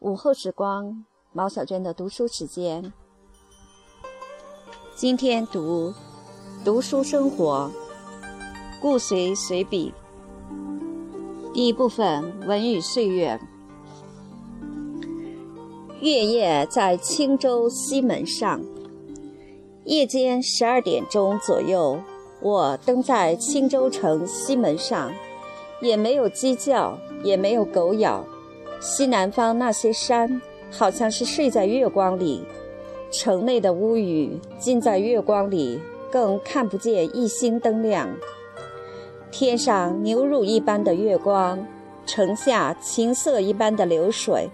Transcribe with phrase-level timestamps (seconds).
[0.00, 2.90] 午后时光，毛小娟的读书时间。
[4.94, 5.90] 今天读
[6.64, 7.70] 《读书生活》，
[8.80, 9.92] 顾随随笔。
[11.52, 13.38] 第一部分《文与岁月》。
[16.00, 18.58] 月夜在青州西门上，
[19.84, 22.00] 夜间十二点钟左右，
[22.40, 25.12] 我登在青州城西门上，
[25.82, 28.24] 也没有鸡叫，也没有狗咬。
[28.80, 32.42] 西南方那些山，好像是睡在月光里；
[33.10, 35.78] 城内的屋宇浸在月光里，
[36.10, 38.08] 更看不见一星灯亮。
[39.30, 41.64] 天上牛乳一般的月光，
[42.06, 44.48] 城下琴瑟一般的流水，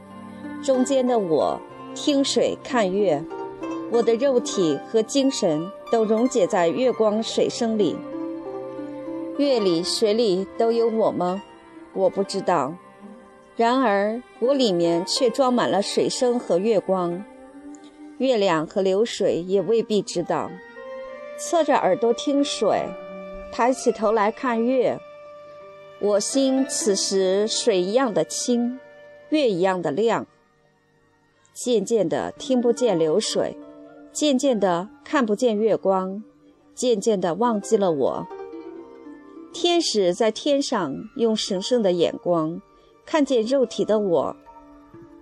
[0.61, 1.59] 中间的我
[1.95, 3.23] 听水看月，
[3.93, 7.97] 我的肉体和精神都溶解在月光水声里。
[9.39, 11.41] 月里水里都有我吗？
[11.95, 12.75] 我不知道。
[13.55, 17.25] 然而，我里面却装满了水声和月光，
[18.19, 20.51] 月亮和流水也未必知道。
[21.39, 22.85] 侧着耳朵听水，
[23.53, 24.99] 抬起头来看月，
[26.01, 28.79] 我心此时水一样的清，
[29.31, 30.27] 月一样的亮。
[31.55, 33.57] 渐渐的听不见流水，
[34.13, 36.23] 渐渐的看不见月光，
[36.75, 38.27] 渐渐的忘记了我。
[39.55, 42.61] 天使在天上用神圣的眼光。
[43.07, 44.37] 看见肉体的我，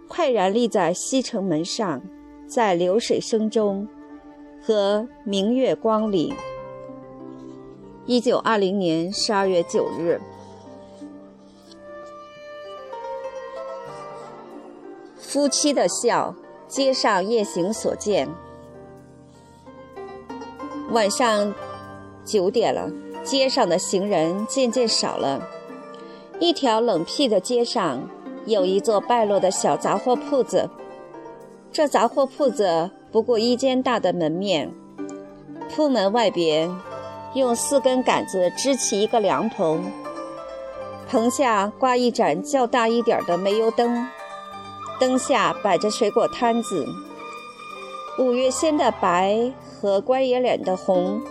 [0.09, 2.01] 快然立在西城门上，
[2.49, 3.87] 在流水声中
[4.63, 6.33] 和明月光里。
[8.07, 10.19] 一九二零年十二月九日，
[15.19, 16.35] 夫妻的笑，
[16.67, 18.29] 街上夜行所见。
[20.91, 21.55] 晚上
[22.25, 22.91] 九点了，
[23.23, 25.47] 街上的行人渐渐少了。
[26.45, 28.07] 一条冷僻的街上，
[28.45, 30.69] 有一座败落的小杂货铺子。
[31.73, 34.71] 这杂货铺子不过一间大的门面，
[35.75, 36.71] 铺门外边
[37.33, 39.91] 用四根杆子支起一个凉棚，
[41.09, 44.07] 棚下挂一盏较大一点的煤油灯，
[45.01, 46.87] 灯下摆着水果摊子。
[48.19, 51.23] 五月仙的白和关爷脸的红，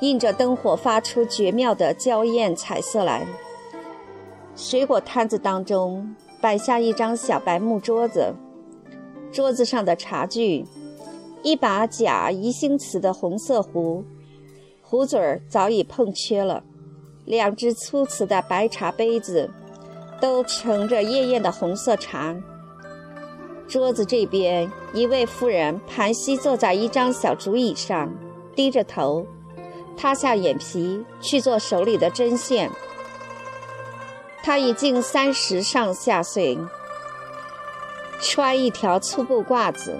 [0.00, 3.26] 映着灯火发出绝妙的娇艳彩色来。
[4.62, 8.34] 水果摊子当中摆下一张小白木桌子，
[9.32, 10.66] 桌子上的茶具，
[11.42, 14.04] 一把假宜兴瓷的红色壶，
[14.82, 16.62] 壶嘴儿早已碰缺了；
[17.24, 19.48] 两只粗瓷的白茶杯子，
[20.20, 22.36] 都盛着艳艳的红色茶。
[23.66, 28.12] 桌子这边，一位妇人盘膝坐在一张小竹椅上，
[28.54, 29.24] 低着头，
[29.96, 32.70] 塌下眼皮去做手里的针线。
[34.42, 36.58] 他已近三十上下岁，
[38.20, 39.98] 穿一条粗布褂子，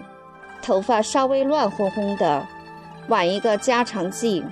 [0.62, 2.46] 头发稍微乱哄哄的，
[3.08, 4.42] 挽一个加长髻，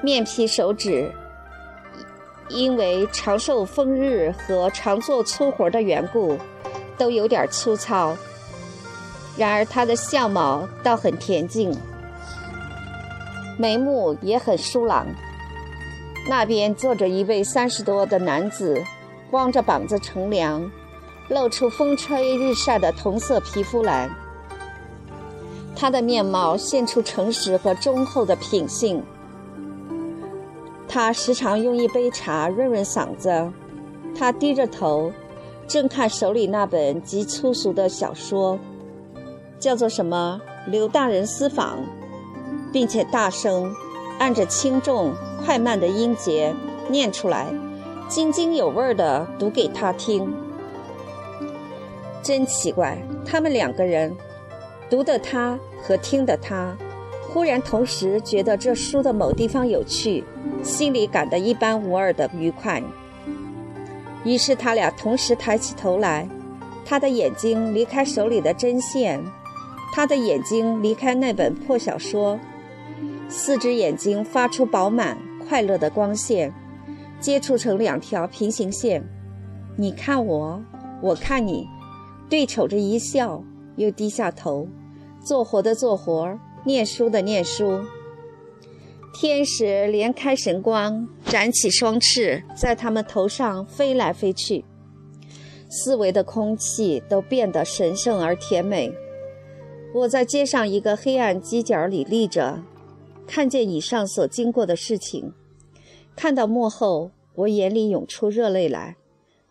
[0.00, 1.12] 面皮手指
[2.48, 6.38] 因为常受风日和常做粗活的缘故，
[6.96, 8.16] 都有点粗糙。
[9.36, 11.76] 然而他的相貌倒很恬静，
[13.58, 15.06] 眉目也很疏朗。
[16.28, 18.84] 那边坐着一位三十多的男子，
[19.30, 20.70] 光着膀子乘凉，
[21.28, 24.10] 露出风吹日晒的同色皮肤来。
[25.74, 29.02] 他的面貌现出诚实和忠厚的品性。
[30.86, 33.50] 他时常用一杯茶润润嗓子。
[34.14, 35.10] 他低着头，
[35.66, 38.58] 正看手里那本极粗俗的小说，
[39.58, 40.40] 叫做什么
[40.70, 41.78] 《刘大人私访》，
[42.70, 43.74] 并且大声
[44.18, 45.14] 按着轻重。
[45.44, 46.54] 快慢的音节
[46.90, 47.46] 念出来，
[48.08, 50.30] 津津有味地读给他听。
[52.22, 54.14] 真奇怪，他们两个人，
[54.90, 56.76] 读的他和听的他，
[57.28, 60.22] 忽然同时觉得这书的某地方有趣，
[60.62, 62.82] 心里感到一般无二的愉快。
[64.24, 66.28] 于是他俩同时抬起头来，
[66.84, 69.24] 他的眼睛离开手里的针线，
[69.94, 72.38] 他的眼睛离开那本破小说，
[73.28, 75.18] 四只眼睛发出饱满。
[75.48, 76.52] 快乐的光线
[77.20, 79.02] 接触成两条平行线，
[79.78, 80.62] 你看我，
[81.00, 81.66] 我看你，
[82.28, 83.42] 对瞅着一笑，
[83.76, 84.68] 又低下头，
[85.24, 87.80] 做活的做活，念书的念书。
[89.14, 94.66] 天使连开神光，展起双翅，在他们头上飞来飞去，
[95.70, 98.92] 四围的空气都变得神圣而甜美。
[99.94, 102.62] 我在街上一个黑暗犄角里立着。
[103.28, 105.34] 看见以上所经过的事情，
[106.16, 108.96] 看到幕后，我眼里涌出热泪来，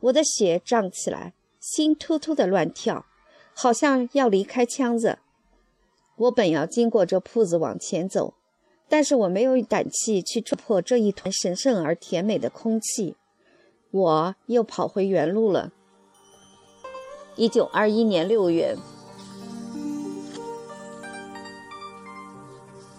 [0.02, 3.06] 我的血涨起来，心突突的乱跳，
[3.54, 5.20] 好像要离开腔子。
[6.18, 8.34] 我本要经过这铺子往前走，
[8.90, 13.16] 但是我没有胆气去戳破这一团神圣而甜美的空气，
[13.92, 15.72] 我又跑回原路了。
[17.36, 18.76] 一九二一年六月，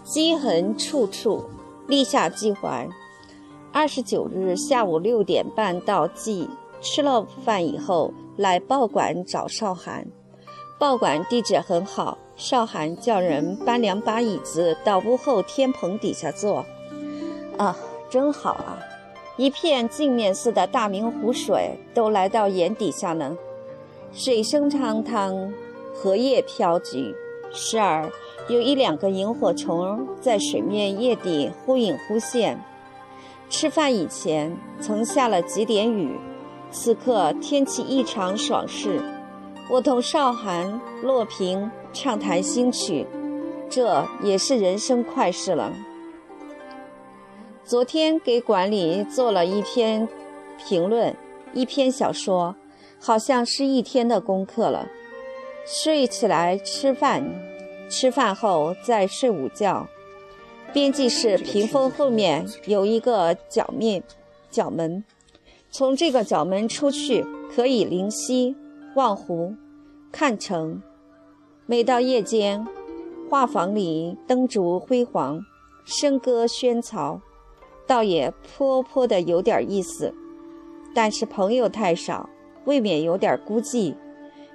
[0.08, 1.44] 积痕处处，
[1.86, 2.82] 立下计划。
[3.70, 6.48] 二十九日下午六点半到记，
[6.80, 10.06] 吃了饭以后来报馆找少涵。
[10.78, 16.64] 报馆地址很好，少涵叫人搬两把椅子到屋后天棚底下坐。
[17.58, 17.76] 啊，
[18.08, 18.78] 真好啊！
[19.36, 23.36] 一片镜面似的大明湖水都来到眼底下呢。
[24.14, 25.52] 水声汤汤，
[25.94, 27.14] 荷叶飘举，
[27.52, 28.10] 时而
[28.48, 32.62] 有一两个萤火虫在水面叶底忽隐忽现。
[33.48, 36.18] 吃饭以前曾下了几点雨，
[36.70, 39.00] 此刻天气异常爽适。
[39.70, 43.06] 我同少涵、洛平畅谈新曲，
[43.68, 45.72] 这也是人生快事了。
[47.64, 50.08] 昨天给馆里做了一篇
[50.58, 51.14] 评论，
[51.52, 52.54] 一篇小说。
[53.00, 54.88] 好像是一天的功课了。
[55.70, 57.22] 睡起来吃饭，
[57.90, 59.86] 吃饭后再睡午觉。
[60.72, 64.02] 编辑室屏风后面有一个角面
[64.50, 65.04] 角门，
[65.70, 67.22] 从这个角门出去
[67.54, 68.56] 可以临溪、
[68.94, 69.54] 望湖、
[70.10, 70.82] 看城。
[71.66, 72.66] 每到夜间，
[73.28, 75.38] 画房里灯烛辉煌，
[75.86, 77.20] 笙歌喧嘈，
[77.86, 80.14] 倒也颇颇的有点意思。
[80.94, 82.30] 但是朋友太少。
[82.64, 83.94] 未免有点孤寂。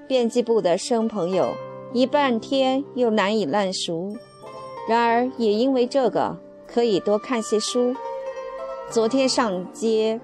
[0.08, 1.54] 编辑部的生朋友
[1.94, 4.14] 一半天又难以烂熟，
[4.88, 7.96] 然而也因为这个可以多看些书。
[8.90, 10.20] 昨天上街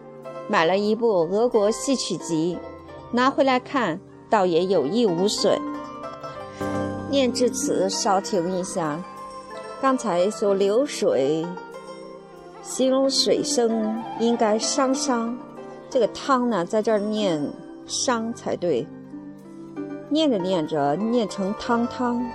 [0.48, 2.58] 买了一部俄国戏曲集，
[3.12, 4.00] 拿回来看，
[4.30, 5.60] 倒也有益无损。
[7.10, 9.04] 念至此，稍停一下。
[9.82, 11.46] 刚才说流水，
[12.62, 15.38] 形容水声应该汤汤，
[15.90, 17.42] 这个汤呢，在这儿念。
[17.88, 18.86] 伤才对，
[20.10, 22.26] 念着念着念成汤汤，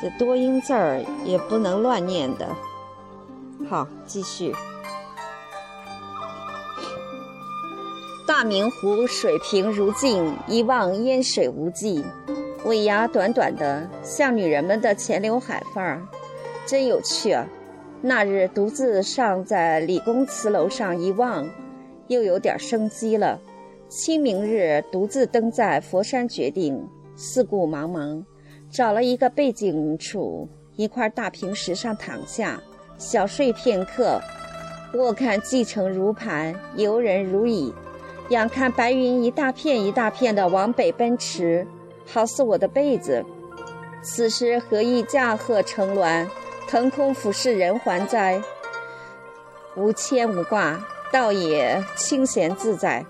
[0.00, 2.48] 这多音字儿也不能乱念的。
[3.68, 4.54] 好，继续。
[8.26, 12.02] 大明湖水平如镜，一望烟水无际，
[12.64, 16.02] 尾牙短短的，像女人们的前刘海范儿，
[16.66, 17.46] 真有趣啊！
[18.00, 21.46] 那日独自上在李公祠楼上一望，
[22.08, 23.38] 又有点生机了。
[23.96, 28.24] 清明日独自登在佛山绝顶，四顾茫茫，
[28.68, 32.60] 找了一个背景处，一块大平石上躺下，
[32.98, 34.20] 小睡片刻。
[34.94, 37.72] 卧看继承如盘，游人如蚁，
[38.30, 41.64] 仰看白云一大片一大片的往北奔驰，
[42.04, 43.24] 好似我的被子。
[44.02, 46.26] 此时何意驾鹤乘鸾，
[46.66, 48.42] 腾空俯视人寰哉？
[49.76, 53.06] 无牵无挂，倒也清闲自在。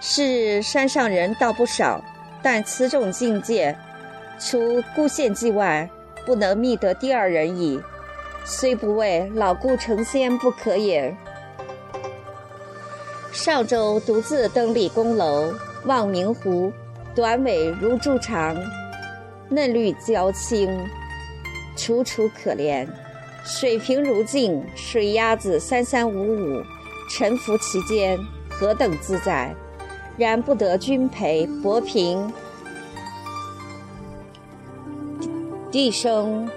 [0.00, 2.04] 是山上人倒不少，
[2.42, 3.76] 但此种境界，
[4.38, 5.88] 除顾献计外，
[6.26, 7.80] 不能觅得第二人矣。
[8.44, 11.16] 虽不为老顾成仙不可也。
[13.32, 15.52] 上周独自登理工楼，
[15.86, 16.70] 望明湖，
[17.14, 18.54] 短尾如柱长，
[19.48, 20.70] 嫩绿娇青，
[21.76, 22.86] 楚楚可怜。
[23.44, 26.62] 水平如镜，水鸭子三三五五，
[27.10, 28.18] 沉浮其间，
[28.50, 29.54] 何等自在！
[30.16, 32.32] 然不得君陪，薄平
[35.72, 36.48] 弟生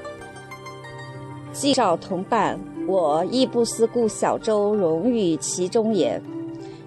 [1.52, 6.22] 既少同伴，我亦不思故小舟荣誉其中也。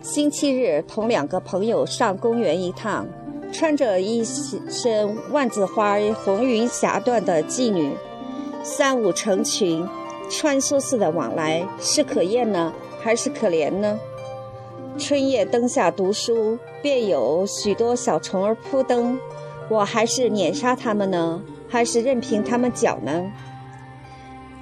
[0.00, 3.05] 星期日同两个朋友上公园一趟，
[3.53, 7.93] 穿着一身万字花红云霞缎的妓女，
[8.62, 9.85] 三五成群，
[10.31, 12.73] 穿梭似的往来，是可厌呢，
[13.03, 13.99] 还是可怜呢？
[14.99, 19.18] 春夜灯下读书，便有许多小虫儿扑灯，
[19.68, 23.32] 我还是碾杀它们呢，还是任凭它们搅呢？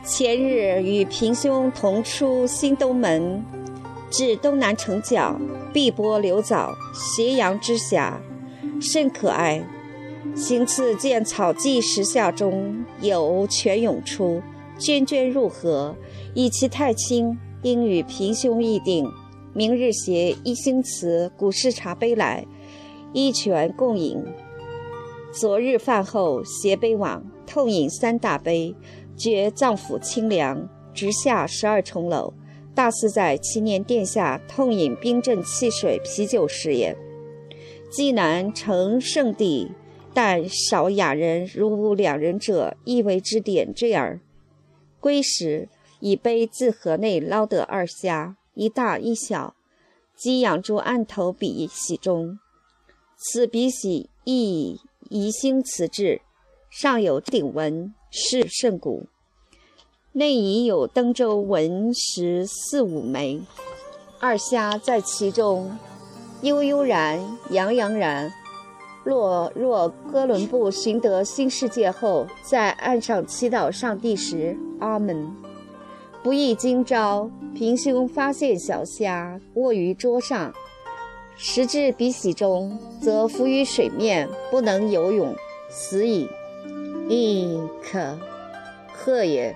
[0.05, 3.45] 前日与平兄同出新东门，
[4.11, 5.39] 至东南城角，
[5.73, 8.21] 碧波流藻，斜阳之下，
[8.81, 9.63] 甚可爱。
[10.35, 14.41] 行次见草际石下中有泉涌出，
[14.79, 15.97] 涓涓入河，
[16.35, 19.11] 以其太清，应与平兄议定。
[19.59, 22.47] 明日携一星瓷古式茶杯来，
[23.13, 24.23] 一泉共饮。
[25.33, 28.73] 昨日饭后携杯往，痛饮三大杯，
[29.17, 30.69] 觉脏腑清凉。
[30.95, 32.35] 直下十二重楼，
[32.73, 36.97] 大似在祈年殿下痛饮冰镇汽水啤酒时也。
[37.91, 39.73] 济南成圣地，
[40.15, 44.21] 但少雅人如吾两人者，亦为之点缀耳。
[45.01, 49.55] 归时，以杯自河内捞得二虾，一大一小，
[50.17, 52.41] 即养诸案头笔洗中。
[53.17, 56.23] 此笔洗亦宜兴瓷制，
[56.69, 59.07] 上有鼎文，是甚古。
[60.11, 63.41] 内已有登州文石四五枚，
[64.19, 65.79] 二虾在其中，
[66.43, 68.33] 悠悠然，洋洋然。
[69.05, 75.33] 若若哥伦布寻得新世界后，在岸上祈祷上帝时，阿门。
[76.21, 80.53] 不意今朝平胸发现小虾卧于桌上，
[81.37, 85.35] 时至鼻息中，则浮于水面，不能游泳，
[85.71, 86.29] 死矣。
[87.09, 88.19] 亦可，
[88.93, 89.55] 贺也。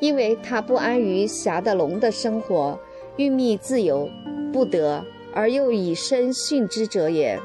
[0.00, 2.78] 因为他不安于侠的龙的生活，
[3.16, 4.08] 欲觅自由，
[4.52, 7.38] 不得，而又以身殉之者也。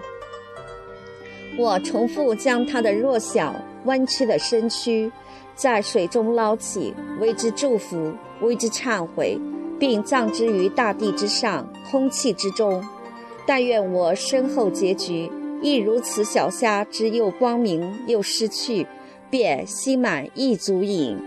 [1.58, 3.54] 我重复将他的弱小
[3.86, 5.12] 弯曲的身躯
[5.56, 9.40] 在水中捞起，为之祝福，为之忏悔，
[9.80, 12.84] 并葬之于大地之上，空气之中。
[13.46, 15.30] 但愿我身后结局
[15.62, 16.24] 亦如此。
[16.24, 18.88] 小虾之又光明又失去，
[19.30, 21.18] 便心满意足矣。